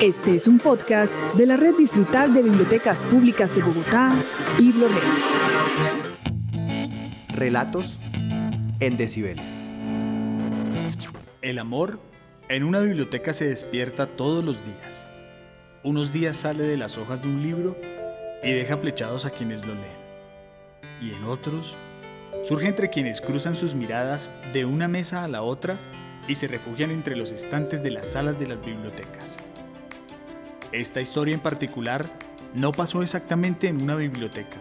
Este 0.00 0.34
es 0.34 0.48
un 0.48 0.58
podcast 0.58 1.16
de 1.34 1.44
la 1.44 1.58
Red 1.58 1.76
Distrital 1.76 2.32
de 2.32 2.42
Bibliotecas 2.42 3.02
Públicas 3.02 3.54
de 3.54 3.62
Bogotá, 3.62 4.14
BibloRed. 4.58 5.02
Relatos 7.28 8.00
en 8.80 8.96
decibeles. 8.96 9.70
El 11.42 11.58
amor 11.58 12.00
en 12.48 12.64
una 12.64 12.80
biblioteca 12.80 13.34
se 13.34 13.48
despierta 13.48 14.06
todos 14.06 14.42
los 14.42 14.64
días. 14.64 15.06
Unos 15.82 16.10
días 16.10 16.38
sale 16.38 16.64
de 16.64 16.78
las 16.78 16.96
hojas 16.96 17.20
de 17.20 17.28
un 17.28 17.42
libro 17.42 17.76
y 18.42 18.52
deja 18.52 18.78
flechados 18.78 19.26
a 19.26 19.30
quienes 19.30 19.66
lo 19.66 19.74
leen. 19.74 20.06
Y 21.02 21.12
en 21.12 21.24
otros 21.24 21.76
surge 22.44 22.68
entre 22.68 22.88
quienes 22.88 23.20
cruzan 23.20 23.56
sus 23.56 23.74
miradas 23.74 24.30
de 24.54 24.64
una 24.64 24.88
mesa 24.88 25.22
a 25.22 25.28
la 25.28 25.42
otra 25.42 25.78
y 26.28 26.34
se 26.34 26.48
refugian 26.48 26.90
entre 26.90 27.14
los 27.14 27.30
estantes 27.30 27.82
de 27.82 27.90
las 27.90 28.06
salas 28.06 28.38
de 28.38 28.46
las 28.46 28.64
bibliotecas. 28.64 29.38
Esta 30.72 31.00
historia 31.00 31.32
en 31.32 31.40
particular 31.40 32.04
no 32.52 32.72
pasó 32.72 33.02
exactamente 33.02 33.68
en 33.68 33.80
una 33.80 33.94
biblioteca, 33.94 34.56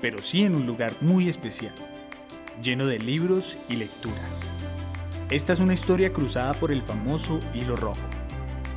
pero 0.00 0.22
sí 0.22 0.42
en 0.42 0.54
un 0.54 0.66
lugar 0.66 0.94
muy 1.02 1.28
especial, 1.28 1.74
lleno 2.62 2.86
de 2.86 2.98
libros 2.98 3.58
y 3.68 3.76
lecturas. 3.76 4.48
Esta 5.28 5.52
es 5.52 5.60
una 5.60 5.74
historia 5.74 6.14
cruzada 6.14 6.54
por 6.54 6.72
el 6.72 6.80
famoso 6.80 7.40
hilo 7.52 7.76
rojo, 7.76 8.00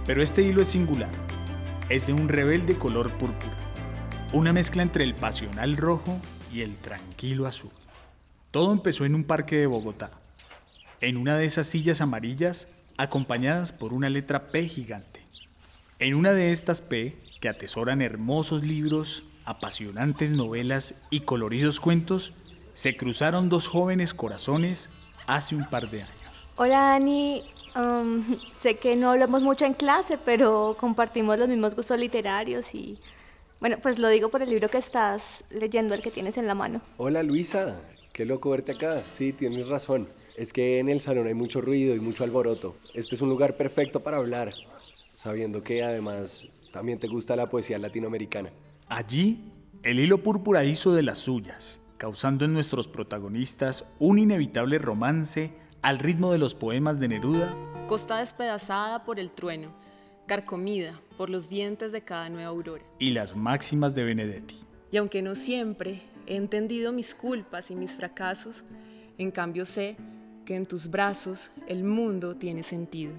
pero 0.05 0.21
este 0.21 0.41
hilo 0.41 0.61
es 0.61 0.67
singular, 0.67 1.09
es 1.87 2.05
de 2.05 2.11
un 2.11 2.27
rebelde 2.27 2.77
color 2.77 3.11
púrpura, 3.13 3.55
una 4.33 4.51
mezcla 4.51 4.83
entre 4.83 5.05
el 5.05 5.15
pasional 5.15 5.77
rojo 5.77 6.19
y 6.51 6.63
el 6.63 6.75
tranquilo 6.75 7.47
azul. 7.47 7.71
Todo 8.51 8.73
empezó 8.73 9.05
en 9.05 9.15
un 9.15 9.23
parque 9.23 9.55
de 9.55 9.67
Bogotá, 9.67 10.11
en 10.99 11.15
una 11.15 11.37
de 11.37 11.45
esas 11.45 11.67
sillas 11.67 12.01
amarillas 12.01 12.67
acompañadas 12.97 13.71
por 13.71 13.93
una 13.93 14.09
letra 14.09 14.49
P 14.49 14.67
gigante. 14.67 15.30
En 16.01 16.15
una 16.15 16.33
de 16.33 16.51
estas 16.51 16.81
P, 16.81 17.15
que 17.39 17.47
atesoran 17.47 18.01
hermosos 18.01 18.63
libros, 18.63 19.23
apasionantes 19.45 20.31
novelas 20.31 20.95
y 21.11 21.19
coloridos 21.19 21.79
cuentos, 21.79 22.33
se 22.73 22.97
cruzaron 22.97 23.49
dos 23.49 23.67
jóvenes 23.67 24.15
corazones 24.15 24.89
hace 25.27 25.55
un 25.55 25.69
par 25.69 25.91
de 25.91 26.01
años. 26.01 26.47
Hola 26.55 26.95
Ani, 26.95 27.43
um, 27.75 28.23
sé 28.59 28.77
que 28.77 28.95
no 28.95 29.11
hablamos 29.11 29.43
mucho 29.43 29.63
en 29.63 29.75
clase, 29.75 30.17
pero 30.17 30.75
compartimos 30.79 31.37
los 31.37 31.47
mismos 31.47 31.75
gustos 31.75 31.99
literarios 31.99 32.73
y 32.73 32.97
bueno, 33.59 33.77
pues 33.79 33.99
lo 33.99 34.07
digo 34.09 34.29
por 34.29 34.41
el 34.41 34.49
libro 34.49 34.69
que 34.69 34.79
estás 34.79 35.43
leyendo, 35.51 35.93
el 35.93 36.01
que 36.01 36.09
tienes 36.09 36.35
en 36.37 36.47
la 36.47 36.55
mano. 36.55 36.81
Hola 36.97 37.21
Luisa, 37.21 37.79
qué 38.11 38.25
loco 38.25 38.49
verte 38.49 38.71
acá. 38.71 39.03
Sí, 39.07 39.33
tienes 39.33 39.67
razón. 39.67 40.07
Es 40.35 40.51
que 40.51 40.79
en 40.79 40.89
el 40.89 40.99
salón 40.99 41.27
hay 41.27 41.35
mucho 41.35 41.61
ruido 41.61 41.95
y 41.95 41.99
mucho 41.99 42.23
alboroto. 42.23 42.75
Este 42.95 43.13
es 43.13 43.21
un 43.21 43.29
lugar 43.29 43.55
perfecto 43.55 43.99
para 43.99 44.17
hablar, 44.17 44.51
sabiendo 45.21 45.61
que 45.61 45.83
además 45.83 46.47
también 46.71 46.97
te 46.97 47.07
gusta 47.07 47.35
la 47.35 47.47
poesía 47.47 47.77
latinoamericana. 47.77 48.49
Allí, 48.87 49.51
el 49.83 49.99
hilo 49.99 50.23
púrpura 50.23 50.65
hizo 50.65 50.95
de 50.95 51.03
las 51.03 51.19
suyas, 51.19 51.79
causando 51.97 52.43
en 52.43 52.53
nuestros 52.53 52.87
protagonistas 52.87 53.85
un 53.99 54.17
inevitable 54.17 54.79
romance 54.79 55.53
al 55.83 55.99
ritmo 55.99 56.31
de 56.31 56.39
los 56.39 56.55
poemas 56.55 56.99
de 56.99 57.09
Neruda. 57.09 57.55
Costa 57.87 58.17
despedazada 58.17 59.03
por 59.03 59.19
el 59.19 59.29
trueno, 59.29 59.71
carcomida 60.25 60.99
por 61.17 61.29
los 61.29 61.49
dientes 61.49 61.91
de 61.91 62.01
cada 62.01 62.27
nueva 62.29 62.49
aurora. 62.49 62.83
Y 62.97 63.11
las 63.11 63.35
máximas 63.35 63.93
de 63.93 64.03
Benedetti. 64.03 64.59
Y 64.91 64.97
aunque 64.97 65.21
no 65.21 65.35
siempre 65.35 66.01
he 66.25 66.35
entendido 66.35 66.91
mis 66.91 67.13
culpas 67.13 67.69
y 67.69 67.75
mis 67.75 67.93
fracasos, 67.93 68.65
en 69.19 69.29
cambio 69.29 69.67
sé 69.67 69.97
que 70.45 70.55
en 70.55 70.65
tus 70.65 70.89
brazos 70.89 71.51
el 71.67 71.83
mundo 71.83 72.35
tiene 72.37 72.63
sentido. 72.63 73.13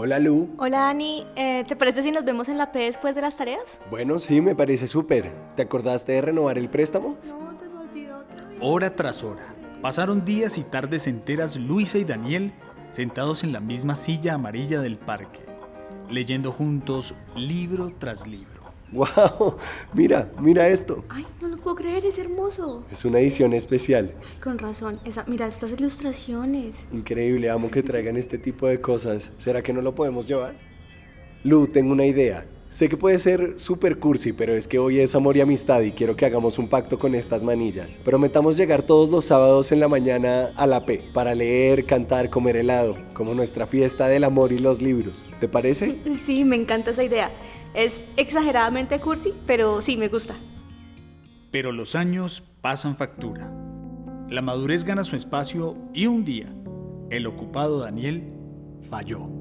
Hola 0.00 0.20
Lu. 0.20 0.54
Hola 0.58 0.88
Ani, 0.88 1.26
eh, 1.34 1.64
¿te 1.66 1.74
parece 1.74 2.04
si 2.04 2.12
nos 2.12 2.24
vemos 2.24 2.48
en 2.48 2.56
la 2.56 2.70
P 2.70 2.78
después 2.78 3.16
de 3.16 3.20
las 3.20 3.36
tareas? 3.36 3.80
Bueno, 3.90 4.20
sí, 4.20 4.40
me 4.40 4.54
parece 4.54 4.86
súper. 4.86 5.32
¿Te 5.56 5.62
acordaste 5.62 6.12
de 6.12 6.20
renovar 6.20 6.56
el 6.56 6.68
préstamo? 6.68 7.16
No, 7.26 7.58
se 7.58 7.68
me 7.68 7.78
olvidó 7.80 8.18
otra 8.18 8.46
vez. 8.46 8.58
Hora 8.60 8.94
tras 8.94 9.24
hora, 9.24 9.56
pasaron 9.82 10.24
días 10.24 10.56
y 10.56 10.62
tardes 10.62 11.08
enteras 11.08 11.56
Luisa 11.56 11.98
y 11.98 12.04
Daniel 12.04 12.52
sentados 12.92 13.42
en 13.42 13.52
la 13.52 13.58
misma 13.58 13.96
silla 13.96 14.34
amarilla 14.34 14.80
del 14.80 14.98
parque, 14.98 15.40
leyendo 16.08 16.52
juntos 16.52 17.16
libro 17.34 17.92
tras 17.98 18.24
libro. 18.24 18.57
¡Wow! 18.92 19.56
Mira, 19.92 20.30
mira 20.40 20.66
esto. 20.68 21.04
Ay, 21.08 21.26
no 21.42 21.48
lo 21.48 21.56
puedo 21.58 21.76
creer, 21.76 22.04
es 22.06 22.18
hermoso. 22.18 22.84
Es 22.90 23.04
una 23.04 23.20
edición 23.20 23.52
especial. 23.52 24.14
Ay, 24.20 24.40
con 24.42 24.58
razón, 24.58 25.00
esa, 25.04 25.24
mira 25.26 25.46
estas 25.46 25.72
ilustraciones. 25.72 26.74
Increíble, 26.92 27.50
amo 27.50 27.70
que 27.70 27.82
traigan 27.82 28.16
este 28.16 28.38
tipo 28.38 28.66
de 28.66 28.80
cosas. 28.80 29.30
¿Será 29.38 29.62
que 29.62 29.72
no 29.72 29.82
lo 29.82 29.94
podemos 29.94 30.26
llevar? 30.26 30.54
Lu, 31.44 31.66
tengo 31.66 31.92
una 31.92 32.06
idea. 32.06 32.46
Sé 32.70 32.90
que 32.90 32.98
puede 32.98 33.18
ser 33.18 33.58
super 33.58 33.98
cursi, 33.98 34.34
pero 34.34 34.52
es 34.52 34.68
que 34.68 34.78
hoy 34.78 34.98
es 34.98 35.14
amor 35.14 35.38
y 35.38 35.40
amistad 35.40 35.80
y 35.80 35.92
quiero 35.92 36.16
que 36.16 36.26
hagamos 36.26 36.58
un 36.58 36.68
pacto 36.68 36.98
con 36.98 37.14
estas 37.14 37.42
manillas. 37.42 37.96
Prometamos 38.04 38.58
llegar 38.58 38.82
todos 38.82 39.08
los 39.08 39.24
sábados 39.24 39.72
en 39.72 39.80
la 39.80 39.88
mañana 39.88 40.50
a 40.54 40.66
la 40.66 40.84
P 40.84 41.02
para 41.14 41.34
leer, 41.34 41.86
cantar, 41.86 42.28
comer 42.28 42.56
helado, 42.56 42.98
como 43.14 43.32
nuestra 43.32 43.66
fiesta 43.66 44.06
del 44.08 44.22
amor 44.22 44.52
y 44.52 44.58
los 44.58 44.82
libros. 44.82 45.24
¿Te 45.40 45.48
parece? 45.48 45.98
Sí, 46.26 46.44
me 46.44 46.56
encanta 46.56 46.90
esa 46.90 47.04
idea. 47.04 47.30
Es 47.72 48.04
exageradamente 48.18 49.00
cursi, 49.00 49.32
pero 49.46 49.80
sí, 49.80 49.96
me 49.96 50.08
gusta. 50.08 50.36
Pero 51.50 51.72
los 51.72 51.94
años 51.94 52.42
pasan 52.60 52.96
factura. 52.96 53.50
La 54.28 54.42
madurez 54.42 54.84
gana 54.84 55.04
su 55.04 55.16
espacio 55.16 55.74
y 55.94 56.06
un 56.06 56.26
día, 56.26 56.52
el 57.08 57.26
ocupado 57.26 57.78
Daniel 57.78 58.30
falló. 58.90 59.37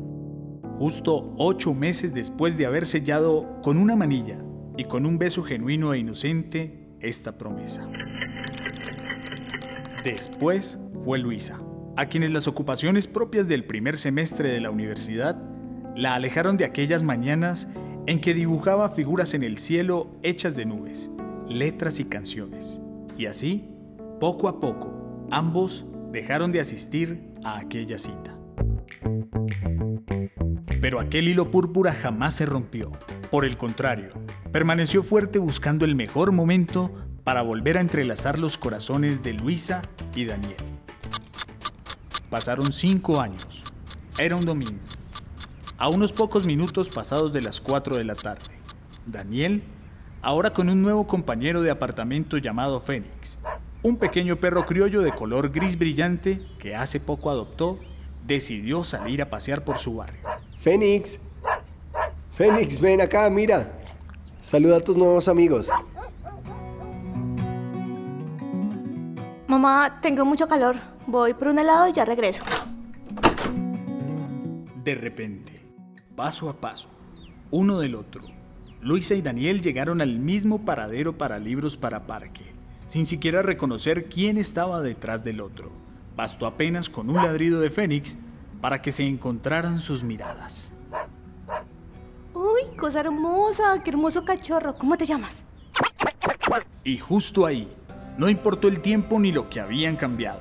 Justo 0.77 1.33
ocho 1.38 1.73
meses 1.73 2.13
después 2.13 2.55
de 2.55 2.67
haber 2.67 2.85
sellado 2.85 3.59
con 3.63 3.77
una 3.77 3.95
manilla 3.95 4.38
y 4.77 4.83
con 4.83 5.07
un 5.07 5.17
beso 5.17 5.41
genuino 5.41 5.93
e 5.93 5.99
inocente 5.99 6.88
esta 6.99 7.38
promesa. 7.38 7.89
Después 10.03 10.79
fue 11.03 11.17
Luisa, 11.17 11.59
a 11.95 12.05
quienes 12.05 12.31
las 12.31 12.47
ocupaciones 12.47 13.07
propias 13.07 13.47
del 13.47 13.65
primer 13.65 13.97
semestre 13.97 14.51
de 14.51 14.61
la 14.61 14.69
universidad 14.69 15.41
la 15.95 16.13
alejaron 16.13 16.57
de 16.57 16.65
aquellas 16.65 17.01
mañanas 17.01 17.67
en 18.05 18.21
que 18.21 18.35
dibujaba 18.35 18.89
figuras 18.89 19.33
en 19.33 19.41
el 19.41 19.57
cielo 19.57 20.11
hechas 20.21 20.55
de 20.55 20.65
nubes, 20.65 21.09
letras 21.49 21.99
y 21.99 22.05
canciones. 22.05 22.81
Y 23.17 23.25
así, 23.25 23.67
poco 24.19 24.47
a 24.47 24.59
poco, 24.59 25.25
ambos 25.31 25.85
dejaron 26.11 26.51
de 26.51 26.59
asistir 26.59 27.33
a 27.44 27.57
aquella 27.57 27.97
cita. 27.97 28.38
Pero 30.81 30.99
aquel 30.99 31.27
hilo 31.27 31.49
púrpura 31.49 31.91
jamás 31.91 32.35
se 32.35 32.45
rompió. 32.45 32.91
Por 33.31 33.45
el 33.45 33.57
contrario, 33.57 34.09
permaneció 34.51 35.03
fuerte 35.03 35.39
buscando 35.39 35.85
el 35.85 35.95
mejor 35.95 36.31
momento 36.31 36.93
para 37.23 37.41
volver 37.41 37.77
a 37.77 37.81
entrelazar 37.81 38.39
los 38.39 38.57
corazones 38.57 39.23
de 39.23 39.33
Luisa 39.33 39.81
y 40.15 40.25
Daniel. 40.25 40.55
Pasaron 42.29 42.71
cinco 42.71 43.19
años. 43.19 43.63
Era 44.17 44.35
un 44.35 44.45
domingo. 44.45 44.79
A 45.77 45.89
unos 45.89 46.13
pocos 46.13 46.45
minutos 46.45 46.89
pasados 46.89 47.33
de 47.33 47.41
las 47.41 47.61
4 47.61 47.97
de 47.97 48.03
la 48.03 48.15
tarde, 48.15 48.49
Daniel, 49.05 49.63
ahora 50.21 50.51
con 50.51 50.69
un 50.69 50.81
nuevo 50.81 51.05
compañero 51.05 51.61
de 51.61 51.69
apartamento 51.69 52.38
llamado 52.38 52.79
Fénix, 52.79 53.38
un 53.83 53.97
pequeño 53.97 54.38
perro 54.38 54.65
criollo 54.65 55.01
de 55.01 55.11
color 55.11 55.51
gris 55.51 55.77
brillante 55.77 56.41
que 56.59 56.75
hace 56.75 56.99
poco 56.99 57.29
adoptó, 57.29 57.79
decidió 58.25 58.83
salir 58.83 59.21
a 59.21 59.29
pasear 59.29 59.63
por 59.63 59.77
su 59.77 59.97
barrio. 59.97 60.37
Fénix. 60.59 61.19
Fénix, 62.34 62.79
ven 62.79 63.01
acá, 63.01 63.29
mira. 63.29 63.72
Saluda 64.41 64.78
a 64.78 64.79
tus 64.79 64.97
nuevos 64.97 65.28
amigos. 65.28 65.69
Mamá, 69.47 70.00
tengo 70.01 70.25
mucho 70.25 70.47
calor. 70.47 70.75
Voy 71.06 71.34
por 71.34 71.50
un 71.50 71.59
helado 71.59 71.88
y 71.88 71.94
ya 71.94 72.06
regreso. 72.06 72.44
De 74.84 74.95
repente, 74.95 75.62
paso 76.16 76.50
a 76.50 76.59
paso, 76.59 76.89
uno 77.51 77.80
del 77.80 77.95
otro, 77.95 78.24
Luisa 78.81 79.15
y 79.15 79.21
Daniel 79.21 79.62
llegaron 79.62 80.01
al 80.01 80.19
mismo 80.19 80.63
paradero 80.63 81.18
para 81.18 81.39
libros 81.39 81.75
para 81.75 82.07
parque, 82.07 82.44
sin 82.86 83.06
siquiera 83.06 83.42
reconocer 83.42 84.06
quién 84.06 84.38
estaba 84.38 84.81
detrás 84.81 85.24
del 85.24 85.42
otro. 85.42 85.71
Bastó 86.15 86.45
apenas 86.45 86.89
con 86.89 87.09
un 87.09 87.18
ladrido 87.18 87.59
de 87.59 87.69
Fénix 87.69 88.18
para 88.62 88.81
que 88.81 88.92
se 88.92 89.06
encontraran 89.06 89.80
sus 89.80 90.04
miradas. 90.04 90.71
Uy, 92.33 92.75
cosa 92.77 93.00
hermosa, 93.00 93.81
qué 93.83 93.89
hermoso 93.89 94.24
cachorro. 94.24 94.75
¿Cómo 94.77 94.98
te 94.98 95.06
llamas? 95.06 95.44
Y 96.83 96.98
justo 96.98 97.45
ahí, 97.45 97.68
no 98.18 98.30
importó 98.30 98.68
el 98.68 98.80
tiempo 98.80 99.19
ni 99.19 99.31
lo 99.31 99.50
que 99.50 99.59
habían 99.59 99.95
cambiado. 99.95 100.39